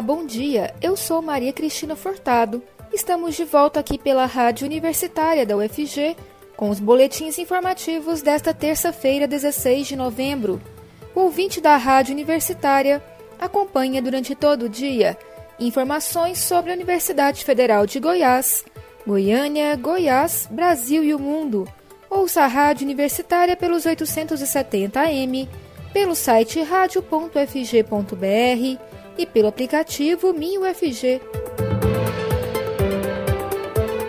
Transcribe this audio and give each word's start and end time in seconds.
Bom 0.00 0.24
dia. 0.24 0.74
Eu 0.80 0.96
sou 0.96 1.20
Maria 1.20 1.52
Cristina 1.52 1.94
Furtado. 1.94 2.62
Estamos 2.92 3.34
de 3.34 3.44
volta 3.44 3.80
aqui 3.80 3.98
pela 3.98 4.24
Rádio 4.24 4.66
Universitária 4.66 5.44
da 5.44 5.56
UFG 5.56 6.16
com 6.56 6.70
os 6.70 6.80
boletins 6.80 7.38
informativos 7.38 8.22
desta 8.22 8.54
terça-feira, 8.54 9.28
16 9.28 9.88
de 9.88 9.96
novembro. 9.96 10.60
O 11.14 11.20
ouvinte 11.20 11.60
da 11.60 11.76
Rádio 11.76 12.12
Universitária 12.12 13.02
acompanha 13.38 14.00
durante 14.00 14.34
todo 14.34 14.64
o 14.64 14.68
dia 14.68 15.18
informações 15.58 16.38
sobre 16.38 16.70
a 16.70 16.74
Universidade 16.74 17.44
Federal 17.44 17.86
de 17.86 18.00
Goiás, 18.00 18.64
Goiânia, 19.06 19.76
Goiás, 19.76 20.48
Brasil 20.50 21.04
e 21.04 21.14
o 21.14 21.18
mundo. 21.18 21.68
Ouça 22.08 22.42
a 22.42 22.46
Rádio 22.46 22.84
Universitária 22.84 23.54
pelos 23.54 23.84
870 23.84 25.00
AM, 25.00 25.48
pelo 25.92 26.14
site 26.14 26.62
radio.fg.br 26.62 28.89
e 29.16 29.26
pelo 29.26 29.48
aplicativo 29.48 30.32
MinUFG. 30.32 31.20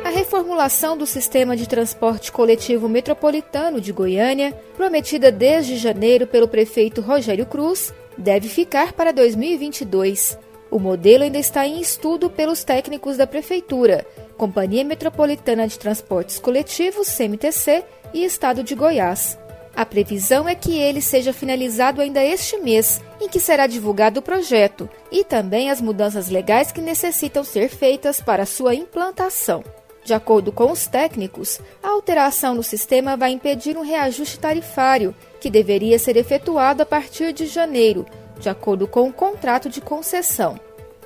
A 0.04 0.10
reformulação 0.10 0.98
do 0.98 1.06
sistema 1.06 1.56
de 1.56 1.68
transporte 1.68 2.32
coletivo 2.32 2.90
metropolitano 2.90 3.80
de 3.80 3.92
Goiânia, 3.92 4.54
prometida 4.76 5.32
desde 5.32 5.78
janeiro 5.78 6.28
pelo 6.28 6.48
prefeito 6.48 7.02
Rogério 7.02 7.46
Cruz, 7.46 7.94
deve 8.18 8.50
ficar 8.50 8.94
para 8.94 9.12
2022. 9.12 10.38
O 10.70 10.80
modelo 10.80 11.24
ainda 11.24 11.38
está 11.38 11.68
em 11.68 11.82
estudo 11.82 12.30
pelos 12.30 12.64
técnicos 12.64 13.18
da 13.18 13.28
Prefeitura, 13.28 14.06
Companhia 14.38 14.84
Metropolitana 14.84 15.68
de 15.68 15.78
Transportes 15.78 16.40
Coletivos, 16.40 17.08
CMTC, 17.10 17.84
e 18.14 18.24
Estado 18.24 18.64
de 18.64 18.76
Goiás. 18.76 19.38
A 19.76 19.86
previsão 19.86 20.48
é 20.48 20.54
que 20.54 20.78
ele 20.78 21.02
seja 21.02 21.32
finalizado 21.32 22.02
ainda 22.02 22.24
este 22.24 22.58
mês, 22.58 23.02
em 23.22 23.30
que 23.30 23.40
será 23.40 23.68
divulgado 23.68 24.20
o 24.20 24.24
projeto, 24.24 24.90
e 25.12 25.24
também 25.24 25.72
as 25.72 25.80
mudanças 25.80 26.30
legais 26.30 26.72
que 26.72 26.82
necessitam 26.82 27.44
ser 27.44 27.70
feitas 27.70 28.22
para 28.22 28.46
sua 28.46 28.76
implantação. 28.76 29.64
De 30.04 30.14
acordo 30.14 30.52
com 30.52 30.72
os 30.72 30.88
técnicos, 30.88 31.60
a 31.82 31.90
alteração 31.90 32.56
no 32.56 32.64
sistema 32.64 33.16
vai 33.16 33.32
impedir 33.32 33.78
um 33.78 33.82
reajuste 33.82 34.40
tarifário, 34.40 35.16
que 35.40 35.50
deveria 35.50 35.98
ser 35.98 36.18
efetuado 36.18 36.84
a 36.84 36.86
partir 36.86 37.32
de 37.34 37.46
janeiro, 37.46 38.06
de 38.40 38.50
acordo 38.50 38.88
com 38.88 39.08
o 39.08 39.14
contrato 39.14 39.70
de 39.70 39.80
concessão. 39.80 40.60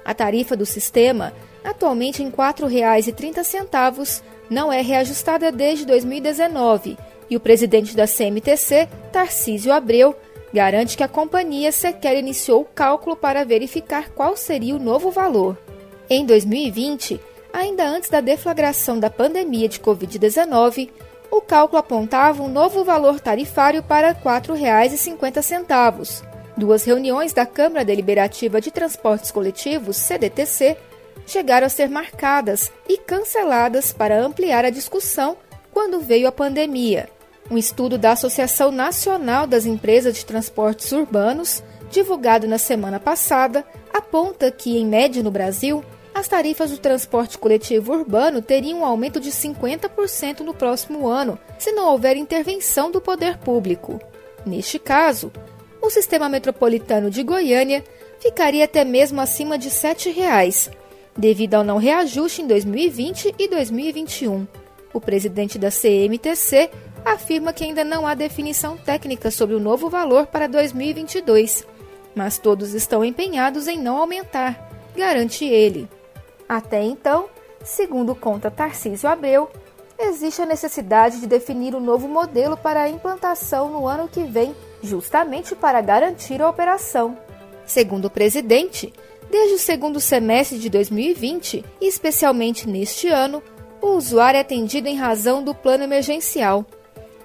A 0.04 0.14
tarifa 0.14 0.56
do 0.56 0.66
sistema, 0.66 1.34
atualmente 1.64 2.24
em 2.24 2.28
R$ 2.28 2.34
4,30, 2.34 4.22
não 4.50 4.72
é 4.72 4.82
reajustada 4.82 5.52
desde 5.52 5.86
2019 5.86 6.98
e 7.30 7.36
o 7.36 7.40
presidente 7.40 7.96
da 7.96 8.08
CMTC, 8.08 8.88
Tarcísio 9.12 9.74
Abreu, 9.74 10.16
garante 10.54 10.96
que 10.96 11.04
a 11.04 11.08
companhia 11.08 11.72
sequer 11.72 12.18
iniciou 12.18 12.62
o 12.62 12.66
cálculo 12.66 13.16
para 13.16 13.44
verificar 13.44 14.10
qual 14.12 14.38
seria 14.38 14.76
o 14.76 14.80
novo 14.80 15.12
valor. 15.12 15.58
Em 16.10 16.26
2020, 16.26 17.20
ainda 17.52 17.86
antes 17.86 18.10
da 18.10 18.22
deflagração 18.22 19.00
da 19.00 19.10
pandemia 19.10 19.68
de 19.68 19.80
Covid-19, 19.80 20.90
o 21.32 21.42
cálculo 21.42 21.80
apontava 21.80 22.44
um 22.44 22.48
novo 22.48 22.84
valor 22.84 23.20
tarifário 23.20 23.84
para 23.84 24.10
R$ 24.10 24.20
4,50. 24.24 26.24
Duas 26.56 26.86
reuniões 26.86 27.34
da 27.34 27.46
Câmara 27.46 27.84
Deliberativa 27.84 28.62
de 28.62 28.72
Transportes 28.72 29.32
Coletivos, 29.32 29.98
CDTC, 29.98 30.78
chegaram 31.28 31.68
a 31.68 31.70
ser 31.70 31.90
marcadas 31.90 32.72
e 32.88 32.98
canceladas 32.98 33.92
para 33.92 34.22
ampliar 34.22 34.64
a 34.64 34.70
discussão 34.70 35.36
quando 35.74 36.00
veio 36.00 36.28
a 36.28 36.32
pandemia. 36.32 37.10
Um 37.50 37.58
estudo 37.58 37.98
da 37.98 38.14
Associação 38.14 38.72
Nacional 38.72 39.46
das 39.46 39.68
Empresas 39.68 40.16
de 40.16 40.26
Transportes 40.26 40.92
Urbanos, 40.92 41.64
divulgado 41.92 42.48
na 42.48 42.58
semana 42.58 43.00
passada, 43.00 43.64
aponta 43.94 44.50
que, 44.50 44.78
em 44.78 44.86
média 44.86 45.22
no 45.22 45.30
Brasil, 45.30 45.84
as 46.14 46.28
tarifas 46.28 46.72
do 46.72 46.80
transporte 46.80 47.38
coletivo 47.38 47.94
urbano 47.94 48.42
teriam 48.42 48.80
um 48.80 48.86
aumento 48.86 49.20
de 49.20 49.30
50% 49.30 50.40
no 50.40 50.56
próximo 50.56 51.08
ano, 51.08 51.38
se 51.60 51.72
não 51.72 51.92
houver 51.92 52.18
intervenção 52.18 52.90
do 52.90 53.00
poder 53.00 53.38
público. 53.38 54.00
Neste 54.44 54.80
caso, 54.80 55.32
o 55.80 55.90
sistema 55.90 56.28
metropolitano 56.28 57.12
de 57.12 57.22
Goiânia 57.22 57.84
ficaria 58.20 58.66
até 58.66 58.84
mesmo 58.84 59.22
acima 59.22 59.56
de 59.56 59.70
R$ 59.70 59.76
7,00, 59.76 60.72
devido 61.16 61.54
ao 61.54 61.64
não 61.64 61.78
reajuste 61.78 62.42
em 62.42 62.48
2020 62.48 63.36
e 63.38 63.48
2021. 63.48 64.48
O 64.94 65.02
presidente 65.02 65.60
da 65.60 65.70
CMTC 65.70 66.72
afirma 67.06 67.54
que 67.54 67.64
ainda 67.64 67.84
não 67.84 68.08
há 68.08 68.16
definição 68.16 68.76
técnica 68.76 69.30
sobre 69.30 69.56
o 69.56 69.60
novo 69.60 69.90
valor 69.90 70.26
para 70.26 70.48
2022, 70.48 71.66
mas 72.16 72.40
todos 72.40 72.74
estão 72.74 73.06
empenhados 73.06 73.68
em 73.68 73.78
não 73.78 73.98
aumentar, 73.98 74.72
garante 74.98 75.46
ele. 75.46 75.88
Até 76.50 76.82
então, 76.84 77.30
segundo 77.64 78.16
conta 78.16 78.50
Tarcísio 78.50 79.08
Abreu, 79.08 79.50
existe 80.00 80.42
a 80.42 80.46
necessidade 80.46 81.20
de 81.20 81.28
definir 81.28 81.76
o 81.76 81.78
um 81.78 81.82
novo 81.82 82.08
modelo 82.08 82.58
para 82.58 82.82
a 82.82 82.90
implantação 82.90 83.70
no 83.70 83.88
ano 83.88 84.08
que 84.08 84.24
vem, 84.24 84.56
justamente 84.82 85.56
para 85.56 85.82
garantir 85.82 86.42
a 86.42 86.50
operação. 86.50 87.18
Segundo 87.66 88.06
o 88.06 88.10
presidente, 88.10 88.94
desde 89.30 89.56
o 89.56 89.60
segundo 89.60 90.00
semestre 90.00 90.58
de 90.58 90.70
2020, 90.70 91.64
e 91.82 91.88
especialmente 91.88 92.68
neste 92.68 93.08
ano, 93.08 93.42
o 93.82 93.90
usuário 93.90 94.38
é 94.38 94.42
atendido 94.42 94.88
em 94.88 94.96
razão 94.96 95.44
do 95.44 95.54
plano 95.54 95.84
emergencial, 95.84 96.66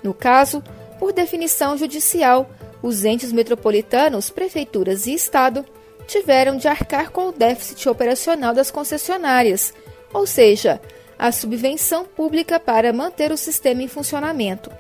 no 0.03 0.15
caso, 0.15 0.63
por 0.99 1.13
definição 1.13 1.77
judicial, 1.77 2.51
os 2.83 3.05
entes 3.05 3.33
metropolitanos, 3.33 4.31
prefeituras 4.31 5.07
e 5.07 5.15
Estado 5.15 5.65
tiveram 6.07 6.57
de 6.57 6.67
arcar 6.67 7.11
com 7.11 7.29
o 7.29 7.33
déficit 7.33 7.89
operacional 7.89 8.55
das 8.55 8.71
concessionárias, 8.71 9.73
ou 10.13 10.27
seja, 10.27 10.81
a 11.19 11.31
subvenção 11.31 12.05
pública 12.05 12.59
para 12.59 12.93
manter 12.93 13.31
o 13.31 13.37
sistema 13.37 13.83
em 13.83 13.89
funcionamento. 13.89 14.71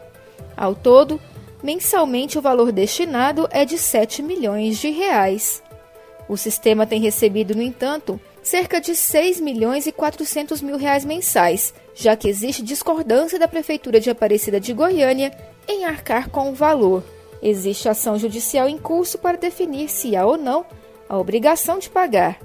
Ao 0.57 0.75
todo, 0.75 1.21
mensalmente 1.63 2.39
o 2.39 2.43
valor 2.43 2.73
destinado 2.73 3.47
é 3.51 3.65
de 3.65 3.79
7 3.79 4.23
milhões 4.23 4.79
de 4.79 4.91
reais. 4.91 5.63
O 6.29 6.37
sistema 6.37 6.87
tem 6.87 7.01
recebido, 7.01 7.55
no 7.55 7.63
entanto, 7.63 8.21
cerca 8.43 8.81
de 8.81 8.95
6 8.95 9.41
milhões 9.41 9.87
e 9.87 9.93
400 9.93 10.61
mil 10.63 10.77
reais 10.77 11.05
mensais, 11.05 11.75
já 11.95 12.17
que 12.17 12.29
existe 12.29 12.63
discordância 12.63 13.39
da 13.39 13.49
Prefeitura 13.49 14.01
de 14.01 14.11
Aparecida 14.11 14.59
de 14.59 14.73
Goiânia 14.73 15.33
em 15.69 15.85
arcar 15.85 16.31
com 16.31 16.51
o 16.51 16.55
valor. 16.55 17.05
Existe 17.43 17.89
ação 17.89 18.19
judicial 18.19 18.69
em 18.69 18.79
curso 18.79 19.19
para 19.19 19.39
definir 19.39 19.89
se 19.89 20.17
há 20.17 20.27
ou 20.27 20.37
não 20.37 20.65
a 21.09 21.19
obrigação 21.19 21.79
de 21.79 21.89
pagar. 21.89 22.39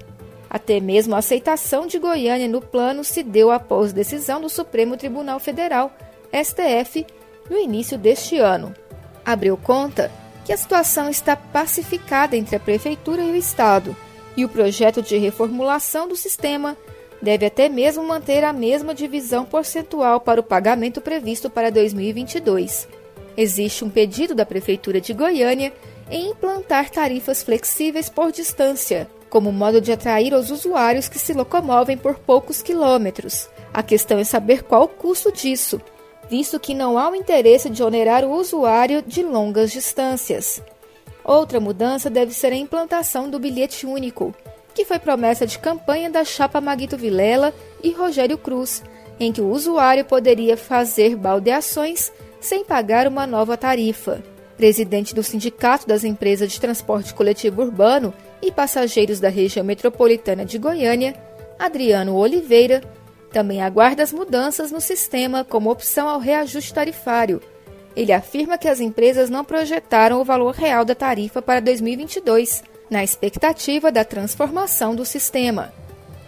Até 0.49 0.79
mesmo 0.79 1.15
a 1.15 1.19
aceitação 1.19 1.85
de 1.85 1.99
Goiânia 1.99 2.47
no 2.47 2.61
plano 2.61 3.03
se 3.03 3.23
deu 3.23 3.51
após 3.51 3.91
decisão 3.91 4.39
do 4.39 4.49
Supremo 4.49 4.95
Tribunal 4.95 5.39
Federal, 5.39 5.91
STF, 6.31 7.05
no 7.49 7.57
início 7.57 7.97
deste 7.97 8.37
ano. 8.37 8.73
Abriu 9.25 9.57
conta 9.57 10.11
que 10.45 10.53
a 10.53 10.57
situação 10.57 11.09
está 11.09 11.35
pacificada 11.35 12.37
entre 12.37 12.55
a 12.55 12.59
Prefeitura 12.59 13.21
e 13.21 13.31
o 13.31 13.35
Estado 13.35 13.95
e 14.35 14.43
o 14.43 14.49
projeto 14.49 15.01
de 15.01 15.17
reformulação 15.17 16.07
do 16.07 16.15
sistema 16.15 16.77
deve 17.21 17.45
até 17.45 17.69
mesmo 17.69 18.03
manter 18.03 18.43
a 18.43 18.53
mesma 18.53 18.93
divisão 18.93 19.45
percentual 19.45 20.19
para 20.19 20.39
o 20.39 20.43
pagamento 20.43 21.01
previsto 21.01 21.49
para 21.49 21.71
2022. 21.71 22.87
Existe 23.37 23.83
um 23.83 23.89
pedido 23.89 24.33
da 24.33 24.45
Prefeitura 24.45 25.01
de 25.01 25.13
Goiânia 25.13 25.73
em 26.09 26.29
implantar 26.29 26.89
tarifas 26.89 27.43
flexíveis 27.43 28.09
por 28.09 28.31
distância, 28.31 29.09
como 29.29 29.51
modo 29.51 29.81
de 29.81 29.91
atrair 29.91 30.33
os 30.33 30.51
usuários 30.51 31.09
que 31.09 31.19
se 31.19 31.33
locomovem 31.33 31.97
por 31.97 32.15
poucos 32.15 32.61
quilômetros. 32.61 33.49
A 33.73 33.83
questão 33.83 34.19
é 34.19 34.23
saber 34.23 34.63
qual 34.63 34.83
o 34.83 34.87
custo 34.87 35.31
disso, 35.31 35.81
visto 36.29 36.59
que 36.59 36.73
não 36.73 36.97
há 36.97 37.09
o 37.09 37.15
interesse 37.15 37.69
de 37.69 37.83
onerar 37.83 38.23
o 38.23 38.31
usuário 38.31 39.01
de 39.01 39.23
longas 39.23 39.71
distâncias. 39.71 40.61
Outra 41.25 41.59
mudança 41.59 42.07
deve 42.07 42.31
ser 42.33 42.53
a 42.53 42.55
implantação 42.55 43.27
do 43.27 43.39
bilhete 43.39 43.87
único, 43.87 44.33
que 44.75 44.85
foi 44.85 44.99
promessa 44.99 45.47
de 45.47 45.57
campanha 45.57 46.07
da 46.07 46.23
chapa 46.23 46.61
Maguito 46.61 46.95
Vilela 46.95 47.51
e 47.83 47.89
Rogério 47.89 48.37
Cruz, 48.37 48.83
em 49.19 49.31
que 49.31 49.41
o 49.41 49.49
usuário 49.49 50.05
poderia 50.05 50.55
fazer 50.55 51.15
baldeações 51.15 52.11
sem 52.39 52.63
pagar 52.63 53.07
uma 53.07 53.25
nova 53.25 53.57
tarifa. 53.57 54.21
Presidente 54.55 55.15
do 55.15 55.23
Sindicato 55.23 55.87
das 55.87 56.03
Empresas 56.03 56.51
de 56.51 56.61
Transporte 56.61 57.13
Coletivo 57.13 57.63
Urbano 57.63 58.13
e 58.39 58.51
Passageiros 58.51 59.19
da 59.19 59.27
Região 59.27 59.65
Metropolitana 59.65 60.45
de 60.45 60.59
Goiânia, 60.59 61.15
Adriano 61.57 62.15
Oliveira, 62.15 62.81
também 63.31 63.61
aguarda 63.61 64.03
as 64.03 64.13
mudanças 64.13 64.71
no 64.71 64.79
sistema 64.79 65.43
como 65.43 65.71
opção 65.71 66.07
ao 66.07 66.19
reajuste 66.19 66.73
tarifário 66.73 67.41
ele 67.95 68.11
afirma 68.11 68.57
que 68.57 68.67
as 68.67 68.79
empresas 68.79 69.29
não 69.29 69.45
projetaram 69.45 70.19
o 70.19 70.25
valor 70.25 70.53
real 70.53 70.83
da 70.83 70.93
tarifa 70.93 71.41
para 71.41 71.61
2022, 71.61 72.63
na 72.89 73.03
expectativa 73.03 73.91
da 73.91 74.03
transformação 74.03 74.93
do 74.93 75.05
sistema. 75.05 75.73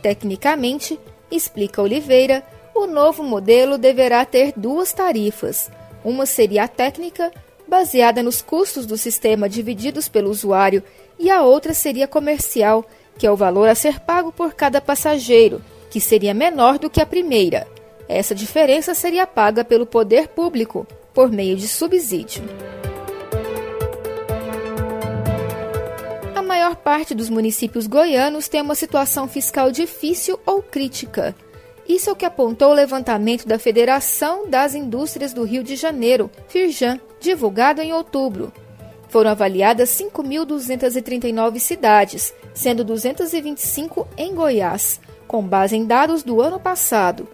Tecnicamente, 0.01 0.99
explica 1.29 1.81
Oliveira, 1.81 2.43
o 2.73 2.87
novo 2.87 3.23
modelo 3.23 3.77
deverá 3.77 4.23
ter 4.23 4.53
duas 4.55 4.93
tarifas. 4.93 5.69
Uma 6.05 6.25
seria 6.25 6.63
a 6.63 6.67
técnica, 6.67 7.31
baseada 7.67 8.23
nos 8.23 8.41
custos 8.41 8.85
do 8.85 8.97
sistema 8.97 9.49
divididos 9.49 10.07
pelo 10.07 10.29
usuário, 10.29 10.81
e 11.19 11.29
a 11.29 11.43
outra 11.43 11.73
seria 11.73 12.07
comercial, 12.07 12.85
que 13.17 13.25
é 13.27 13.31
o 13.31 13.35
valor 13.35 13.67
a 13.67 13.75
ser 13.75 13.99
pago 13.99 14.31
por 14.31 14.53
cada 14.53 14.79
passageiro, 14.79 15.61
que 15.89 15.99
seria 15.99 16.33
menor 16.33 16.77
do 16.77 16.89
que 16.89 17.01
a 17.01 17.05
primeira. 17.05 17.67
Essa 18.07 18.33
diferença 18.33 18.93
seria 18.93 19.27
paga 19.27 19.65
pelo 19.65 19.85
poder 19.85 20.29
público, 20.29 20.87
por 21.17 21.31
meio 21.31 21.55
de 21.55 21.67
subsídio. 21.67 22.43
A 26.35 26.43
maior 26.43 26.75
parte 26.75 27.15
dos 27.15 27.27
municípios 27.27 27.87
goianos 27.87 28.47
tem 28.47 28.61
uma 28.61 28.75
situação 28.75 29.27
fiscal 29.27 29.71
difícil 29.71 30.39
ou 30.45 30.61
crítica. 30.61 31.35
Isso 31.89 32.11
é 32.11 32.13
o 32.13 32.15
que 32.15 32.23
apontou 32.23 32.69
o 32.69 32.75
levantamento 32.75 33.47
da 33.47 33.57
Federação 33.57 34.47
das 34.47 34.75
Indústrias 34.75 35.33
do 35.33 35.43
Rio 35.43 35.63
de 35.63 35.75
Janeiro, 35.75 36.29
Firjan, 36.49 36.99
divulgado 37.19 37.81
em 37.81 37.91
outubro. 37.91 38.53
Foram 39.09 39.31
avaliadas 39.31 39.89
5.239 39.89 41.57
cidades, 41.57 42.31
sendo 42.53 42.83
225 42.83 44.07
em 44.15 44.35
Goiás, 44.35 45.01
com 45.27 45.41
base 45.41 45.75
em 45.75 45.83
dados 45.83 46.21
do 46.21 46.39
ano 46.41 46.59
passado. 46.59 47.27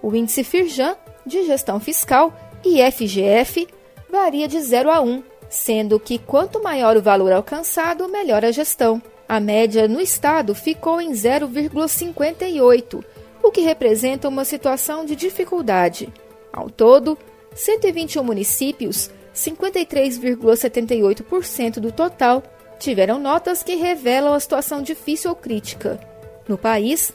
O 0.00 0.16
índice 0.16 0.42
Firjan 0.42 0.96
de 1.26 1.44
gestão 1.44 1.78
fiscal 1.78 2.32
IFGF 2.64 3.68
varia 4.10 4.48
de 4.48 4.60
0 4.60 4.90
a 4.90 5.00
1, 5.00 5.22
sendo 5.48 6.00
que 6.00 6.18
quanto 6.18 6.62
maior 6.62 6.96
o 6.96 7.02
valor 7.02 7.32
alcançado, 7.32 8.08
melhor 8.08 8.44
a 8.44 8.50
gestão. 8.50 9.00
A 9.28 9.38
média 9.40 9.86
no 9.86 10.00
estado 10.00 10.54
ficou 10.54 10.98
em 11.00 11.12
0,58, 11.12 13.04
o 13.42 13.50
que 13.50 13.60
representa 13.60 14.28
uma 14.28 14.44
situação 14.44 15.04
de 15.04 15.14
dificuldade. 15.14 16.08
Ao 16.52 16.68
todo, 16.70 17.16
121 17.54 18.24
municípios, 18.24 19.10
53,78% 19.34 21.78
do 21.78 21.92
total, 21.92 22.42
tiveram 22.78 23.18
notas 23.18 23.62
que 23.62 23.74
revelam 23.74 24.34
a 24.34 24.40
situação 24.40 24.82
difícil 24.82 25.30
ou 25.30 25.36
crítica. 25.36 26.00
No 26.48 26.56
país, 26.56 27.12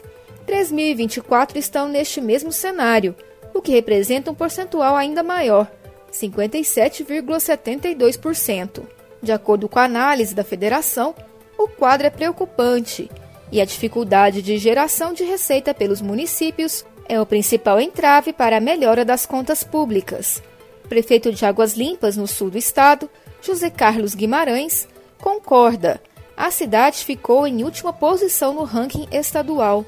3.024 0.48 1.56
estão 1.56 1.88
neste 1.88 2.22
mesmo 2.22 2.52
cenário, 2.52 3.16
o 3.54 3.62
que 3.62 3.72
representa 3.72 4.32
um 4.32 4.36
percentual 4.36 4.96
ainda 4.96 5.22
maior, 5.22 5.70
57,72%. 6.12 8.82
De 9.22 9.32
acordo 9.32 9.70
com 9.70 9.78
a 9.80 9.84
análise 9.84 10.36
da 10.36 10.44
federação, 10.44 11.16
o 11.58 11.68
quadro 11.68 12.08
é 12.08 12.10
preocupante 12.10 13.10
e 13.52 13.62
a 13.62 13.66
dificuldade 13.66 14.42
de 14.42 14.58
geração 14.58 15.14
de 15.14 15.24
receita 15.24 15.72
pelos 15.74 16.02
municípios 16.02 16.84
é 17.08 17.22
o 17.22 17.26
principal 17.26 17.80
entrave 17.80 18.34
para 18.34 18.58
a 18.58 18.62
melhora 18.62 19.06
das 19.06 19.26
contas 19.26 19.64
públicas. 19.64 20.44
Prefeito 20.90 21.32
de 21.32 21.46
Águas 21.46 21.74
Limpas, 21.74 22.18
no 22.18 22.28
sul 22.28 22.50
do 22.50 22.58
estado, 22.58 23.10
José 23.42 23.70
Carlos 23.70 24.14
Guimarães, 24.16 24.88
concorda. 25.20 26.02
A 26.36 26.50
cidade 26.50 27.06
ficou 27.06 27.46
em 27.46 27.64
última 27.64 27.94
posição 27.94 28.54
no 28.54 28.64
ranking 28.64 29.08
estadual. 29.12 29.86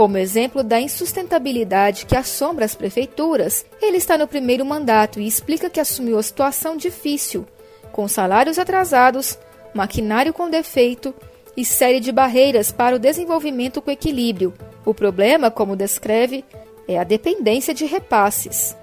Como 0.00 0.16
exemplo 0.16 0.62
da 0.62 0.80
insustentabilidade 0.80 2.06
que 2.06 2.16
assombra 2.16 2.64
as 2.64 2.74
prefeituras, 2.74 3.66
ele 3.82 3.98
está 3.98 4.16
no 4.16 4.26
primeiro 4.26 4.64
mandato 4.64 5.20
e 5.20 5.26
explica 5.26 5.68
que 5.68 5.78
assumiu 5.78 6.18
a 6.18 6.22
situação 6.22 6.74
difícil, 6.74 7.46
com 7.92 8.08
salários 8.08 8.58
atrasados, 8.58 9.38
maquinário 9.74 10.32
com 10.32 10.48
defeito 10.48 11.14
e 11.54 11.66
série 11.66 12.00
de 12.00 12.10
barreiras 12.10 12.72
para 12.72 12.96
o 12.96 12.98
desenvolvimento 12.98 13.82
com 13.82 13.90
equilíbrio. 13.90 14.54
O 14.86 14.94
problema, 14.94 15.50
como 15.50 15.76
descreve, 15.76 16.46
é 16.88 16.98
a 16.98 17.04
dependência 17.04 17.74
de 17.74 17.84
repasses. 17.84 18.74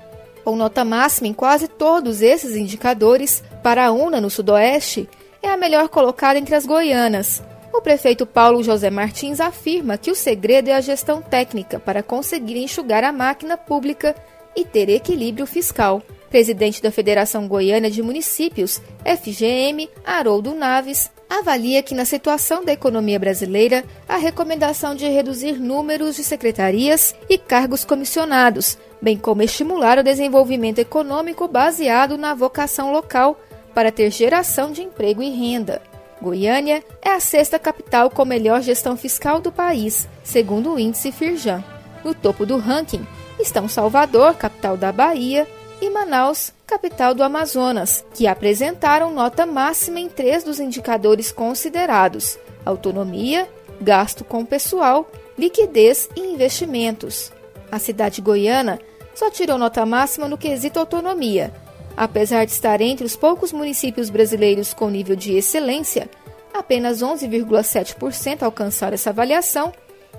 Com 0.44 0.56
nota 0.56 0.86
máxima 0.86 1.30
em 1.30 1.34
quase 1.34 1.68
todos 1.68 2.22
esses 2.22 2.56
indicadores, 2.56 3.44
para 3.64 3.88
a 3.88 3.92
UNA 3.92 4.22
no 4.22 4.30
Sudoeste, 4.30 5.10
é 5.42 5.50
a 5.50 5.58
melhor 5.58 5.90
colocada 5.90 6.38
entre 6.38 6.54
as 6.54 6.68
goianas. 6.68 7.42
O 7.74 7.82
prefeito 7.82 8.26
Paulo 8.26 8.64
José 8.64 8.90
Martins 8.90 9.40
afirma 9.40 9.98
que 9.98 10.12
o 10.12 10.16
segredo 10.16 10.70
é 10.70 10.74
a 10.74 10.82
gestão 10.82 11.22
técnica 11.22 11.80
para 11.80 12.02
conseguir 12.02 12.58
enxugar 12.58 13.04
a 13.04 13.12
máquina 13.12 13.58
pública 13.58 14.16
e 14.56 14.66
ter 14.66 14.90
equilíbrio 14.90 15.46
fiscal. 15.46 16.02
Presidente 16.30 16.82
da 16.82 16.92
Federação 16.92 17.48
Goiana 17.48 17.90
de 17.90 18.02
Municípios, 18.02 18.82
FGM, 19.06 19.90
Haroldo 20.04 20.54
Naves, 20.54 21.10
avalia 21.30 21.84
que 21.84 21.96
na 21.96 22.04
situação 22.04 22.66
da 22.66 22.74
economia 22.74 23.20
brasileira, 23.20 23.84
a 24.10 24.18
recomendação 24.18 24.96
de 24.96 25.08
reduzir 25.08 25.54
números 25.54 26.16
de 26.16 26.24
secretarias 26.24 27.16
e 27.30 27.38
cargos 27.38 27.86
comissionados, 27.86 28.78
bem 29.02 29.18
como 29.18 29.42
estimular 29.42 29.98
o 30.00 30.04
desenvolvimento 30.04 30.80
econômico 30.80 31.48
baseado 31.48 32.18
na 32.18 32.34
vocação 32.34 32.92
local 32.92 33.40
para 33.74 33.92
ter 33.92 34.12
geração 34.12 34.72
de 34.72 34.82
emprego 34.82 35.22
e 35.22 35.30
renda. 35.30 35.82
Goiânia 36.22 36.84
é 37.02 37.12
a 37.12 37.20
sexta 37.20 37.60
capital 37.60 38.10
com 38.10 38.26
melhor 38.26 38.62
gestão 38.62 38.98
fiscal 38.98 39.40
do 39.40 39.52
país, 39.52 40.08
segundo 40.24 40.74
o 40.74 40.80
índice 40.80 41.12
Firjan. 41.12 41.64
No 42.04 42.14
topo 42.14 42.46
do 42.46 42.58
ranking 42.58 43.06
estão 43.40 43.68
Salvador, 43.68 44.34
capital 44.36 44.76
da 44.76 44.92
Bahia, 44.92 45.48
e 45.82 45.90
Manaus, 45.90 46.52
capital 46.66 47.14
do 47.14 47.24
Amazonas, 47.24 48.04
que 48.14 48.28
apresentaram 48.28 49.14
nota 49.14 49.46
máxima 49.46 50.00
em 50.00 50.10
três 50.10 50.44
dos 50.44 50.60
indicadores 50.60 51.32
considerados: 51.32 52.38
autonomia, 52.66 53.48
gasto 53.80 54.24
com 54.24 54.44
pessoal, 54.46 55.10
liquidez 55.38 56.10
e 56.16 56.22
investimentos. 56.22 57.32
A 57.72 57.80
cidade 57.80 58.22
goiana 58.22 58.80
só 59.14 59.30
tirou 59.30 59.58
nota 59.58 59.86
máxima 59.86 60.28
no 60.28 60.38
quesito 60.38 60.80
autonomia, 60.80 61.54
Apesar 61.98 62.46
de 62.46 62.52
estar 62.52 62.80
entre 62.80 63.04
os 63.04 63.16
poucos 63.16 63.52
municípios 63.52 64.12
brasileiros 64.12 64.72
com 64.72 64.88
nível 64.88 65.16
de 65.16 65.34
excelência, 65.34 66.08
apenas 66.54 67.02
11,7% 67.02 68.44
alcançaram 68.44 68.94
essa 68.94 69.10
avaliação. 69.10 69.74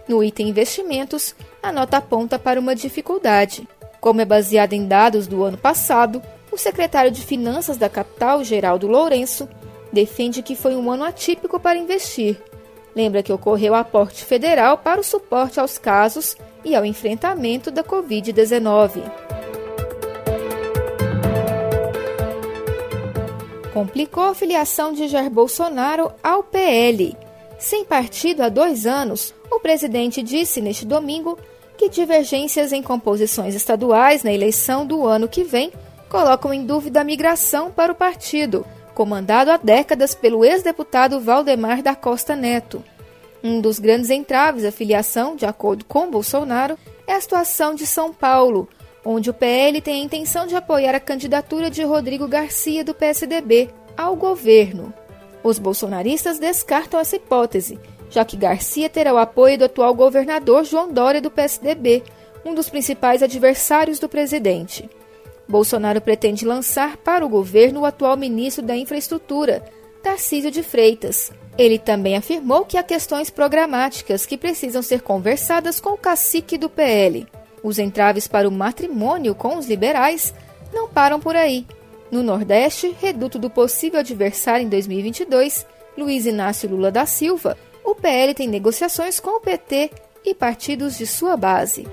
No 0.09 0.25
item 0.25 0.49
investimentos, 0.49 1.37
a 1.63 1.71
nota 1.71 1.99
aponta 1.99 2.37
para 2.37 2.59
uma 2.59 2.75
dificuldade. 2.75 3.69
Como 4.01 4.21
é 4.21 4.25
baseada 4.25 4.75
em 4.75 4.89
dados 4.89 5.29
do 5.29 5.45
ano 5.45 5.57
passado, 5.57 6.21
o 6.51 6.57
secretário 6.57 7.13
de 7.13 7.23
Finanças 7.25 7.77
da 7.77 7.89
capital, 7.89 8.43
Geraldo 8.43 8.89
Lourenço, 8.89 9.49
defende 9.93 10.43
que 10.43 10.57
foi 10.57 10.75
um 10.75 10.91
ano 10.91 11.05
atípico 11.05 11.61
para 11.61 11.79
investir. 11.79 12.43
Lembra 12.95 13.23
que 13.23 13.33
ocorreu 13.33 13.75
aporte 13.75 14.25
federal 14.25 14.79
para 14.79 15.01
o 15.01 15.05
suporte 15.05 15.61
aos 15.61 15.79
casos 15.79 16.37
e 16.65 16.75
ao 16.75 16.85
enfrentamento 16.85 17.71
da 17.71 17.85
Covid-19. 17.85 19.28
Complicou 23.79 24.25
a 24.25 24.35
filiação 24.35 24.93
de 24.93 25.07
Jair 25.07 25.31
Bolsonaro 25.31 26.11
ao 26.21 26.43
PL. 26.43 27.17
Sem 27.61 27.85
partido 27.85 28.43
há 28.43 28.49
dois 28.49 28.89
anos, 28.89 29.33
o 29.53 29.61
presidente 29.61 30.21
disse 30.21 30.61
neste 30.61 30.85
domingo 30.85 31.39
que 31.77 31.89
divergências 31.89 32.73
em 32.73 32.83
composições 32.83 33.55
estaduais 33.55 34.25
na 34.25 34.33
eleição 34.33 34.85
do 34.85 35.07
ano 35.07 35.29
que 35.29 35.45
vem 35.45 35.73
colocam 36.09 36.53
em 36.53 36.67
dúvida 36.67 37.01
a 37.01 37.05
migração 37.05 37.71
para 37.71 37.93
o 37.93 37.95
partido, 37.95 38.67
comandado 38.97 39.53
há 39.53 39.57
décadas 39.57 40.13
pelo 40.13 40.45
ex-deputado 40.45 41.21
Valdemar 41.21 41.81
da 41.81 41.95
Costa 41.95 42.35
Neto. 42.35 42.83
Um 43.45 43.61
dos 43.61 43.79
grandes 43.79 44.11
entraves 44.11 44.65
à 44.65 44.73
filiação, 44.73 45.37
de 45.37 45.47
acordo 45.47 45.85
com 45.85 46.11
Bolsonaro, 46.11 46.77
é 47.07 47.15
a 47.15 47.21
situação 47.21 47.77
de 47.77 47.87
São 47.87 48.13
Paulo, 48.13 48.69
onde 49.11 49.31
o 49.31 49.35
PL 49.35 49.81
tem 49.81 50.03
a 50.03 50.05
intenção 50.05 50.47
de 50.47 50.55
apoiar 50.55 50.95
a 50.95 51.01
candidatura 51.01 51.71
de 51.71 51.83
Rodrigo 51.83 52.29
Garcia 52.29 52.85
do 52.85 52.93
PSDB 52.93 53.71
ao 53.97 54.15
governo. 54.15 54.93
Os 55.43 55.59
bolsonaristas 55.59 56.39
descartam 56.39 57.01
essa 57.01 57.17
hipótese, 57.17 57.81
já 58.11 58.23
que 58.23 58.37
Garcia 58.37 58.87
terá 58.87 59.15
o 59.15 59.17
apoio 59.17 59.57
do 59.57 59.65
atual 59.65 59.95
governador 59.95 60.63
João 60.63 60.93
Dória 60.93 61.23
do 61.23 61.31
PSDB, 61.31 62.03
um 62.45 62.53
dos 62.53 62.69
principais 62.69 63.23
adversários 63.23 63.99
do 63.99 64.11
presidente. 64.11 64.91
Bolsonaro 65.49 66.03
pretende 66.03 66.45
lançar 66.45 66.99
para 66.99 67.25
o 67.25 67.31
governo 67.31 67.81
o 67.81 67.87
atual 67.87 68.15
ministro 68.15 68.63
da 68.63 68.77
Infraestrutura, 68.77 69.65
Tarcísio 70.03 70.51
de 70.51 70.63
Freitas. 70.63 71.33
Ele 71.57 71.79
também 71.79 72.15
afirmou 72.15 72.67
que 72.67 72.77
há 72.77 72.83
questões 72.83 73.31
programáticas 73.31 74.27
que 74.27 74.37
precisam 74.37 74.83
ser 74.83 75.01
conversadas 75.01 75.81
com 75.81 75.95
o 75.95 75.99
cacique 75.99 76.59
do 76.59 76.69
PL. 76.69 77.27
Os 77.63 77.79
entraves 77.79 78.29
para 78.29 78.49
o 78.49 78.53
matrimônio 78.53 79.35
com 79.35 79.57
os 79.57 79.67
liberais 79.67 80.35
não 80.73 80.89
param 80.89 81.19
por 81.19 81.37
aí. 81.37 81.67
No 82.11 82.23
Nordeste, 82.23 82.97
reduto 83.01 83.39
do 83.39 83.51
possível 83.51 84.01
adversário 84.01 84.65
em 84.65 84.69
2022, 84.69 85.67
Luiz 85.97 86.27
Inácio 86.27 86.69
Lula 86.69 86.91
da 86.91 87.05
Silva, 87.05 87.57
o 87.85 87.95
PL 87.95 88.35
tem 88.35 88.49
negociações 88.49 89.21
com 89.21 89.37
o 89.37 89.41
PT 89.41 89.91
e 90.25 90.35
partidos 90.35 90.97
de 90.97 91.07
sua 91.07 91.37
base. 91.37 91.87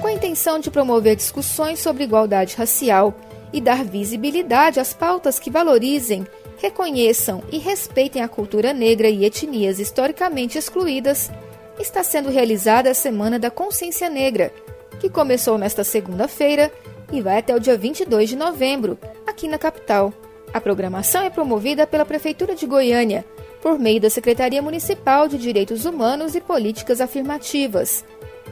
Com 0.00 0.06
a 0.06 0.12
intenção 0.12 0.58
de 0.58 0.70
promover 0.70 1.16
discussões 1.16 1.78
sobre 1.78 2.04
igualdade 2.04 2.56
racial 2.56 3.14
e 3.52 3.60
dar 3.60 3.84
visibilidade 3.84 4.80
às 4.80 4.92
pautas 4.92 5.38
que 5.38 5.50
valorizem, 5.50 6.26
reconheçam 6.58 7.42
e 7.50 7.58
respeitem 7.58 8.22
a 8.22 8.28
cultura 8.28 8.72
negra 8.72 9.08
e 9.08 9.24
etnias 9.24 9.78
historicamente 9.78 10.58
excluídas, 10.58 11.30
está 11.80 12.04
sendo 12.04 12.30
realizada 12.30 12.90
a 12.90 12.94
Semana 12.94 13.38
da 13.38 13.50
Consciência 13.50 14.08
Negra, 14.10 14.52
que 14.98 15.08
começou 15.08 15.56
nesta 15.56 15.82
segunda-feira 15.82 16.70
e 17.12 17.20
vai 17.20 17.38
até 17.38 17.54
o 17.54 17.60
dia 17.60 17.76
22 17.76 18.28
de 18.28 18.36
novembro, 18.36 18.98
aqui 19.26 19.48
na 19.48 19.58
capital. 19.58 20.12
A 20.52 20.60
programação 20.60 21.22
é 21.22 21.30
promovida 21.30 21.86
pela 21.86 22.04
Prefeitura 22.04 22.54
de 22.54 22.66
Goiânia, 22.66 23.24
por 23.62 23.78
meio 23.78 24.00
da 24.00 24.10
Secretaria 24.10 24.60
Municipal 24.60 25.28
de 25.28 25.38
Direitos 25.38 25.84
Humanos 25.84 26.34
e 26.34 26.40
Políticas 26.40 27.00
Afirmativas. 27.00 28.04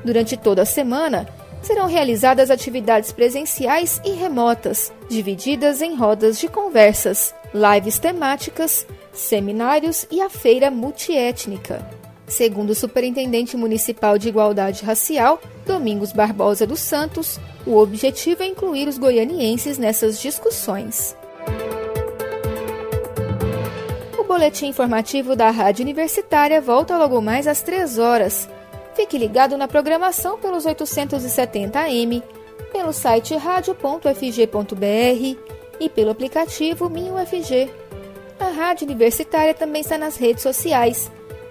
Durante 0.04 0.36
toda 0.36 0.62
a 0.62 0.66
semana, 0.66 1.28
serão 1.62 1.86
realizadas 1.86 2.50
atividades 2.50 3.10
presenciais 3.12 4.00
e 4.04 4.10
remotas, 4.10 4.92
divididas 5.08 5.82
em 5.82 5.96
rodas 5.96 6.38
de 6.38 6.48
conversas, 6.48 7.34
lives 7.52 7.98
temáticas, 7.98 8.86
seminários 9.12 10.06
e 10.10 10.20
a 10.20 10.30
feira 10.30 10.70
multiétnica. 10.70 11.97
Segundo 12.28 12.70
o 12.70 12.74
Superintendente 12.74 13.56
Municipal 13.56 14.18
de 14.18 14.28
Igualdade 14.28 14.84
Racial, 14.84 15.40
Domingos 15.66 16.12
Barbosa 16.12 16.66
dos 16.66 16.80
Santos, 16.80 17.40
o 17.66 17.76
objetivo 17.76 18.42
é 18.42 18.46
incluir 18.46 18.86
os 18.86 18.98
goianienses 18.98 19.78
nessas 19.78 20.20
discussões. 20.20 21.16
O 24.18 24.24
boletim 24.24 24.66
informativo 24.66 25.34
da 25.34 25.50
Rádio 25.50 25.82
Universitária 25.82 26.60
volta 26.60 26.98
logo 26.98 27.18
mais 27.22 27.46
às 27.46 27.62
3 27.62 27.98
horas. 27.98 28.46
Fique 28.94 29.16
ligado 29.16 29.56
na 29.56 29.66
programação 29.66 30.38
pelos 30.38 30.66
870 30.66 31.78
AM, 31.80 32.22
pelo 32.70 32.92
site 32.92 33.34
radio.fg.br 33.36 34.78
e 35.80 35.88
pelo 35.88 36.10
aplicativo 36.10 36.90
MinUFG. 36.90 37.70
A 38.38 38.48
Rádio 38.50 38.86
Universitária 38.86 39.54
também 39.54 39.80
está 39.80 39.96
nas 39.96 40.16
redes 40.16 40.42
sociais. 40.42 41.10